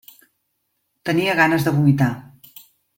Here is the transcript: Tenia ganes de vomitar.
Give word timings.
Tenia 1.11 1.37
ganes 1.43 1.69
de 1.69 1.77
vomitar. 1.79 2.13